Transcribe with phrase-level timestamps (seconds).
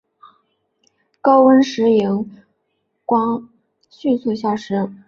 [1.21, 2.31] 高温时荧
[3.05, 3.47] 光
[3.91, 4.91] 迅速消失。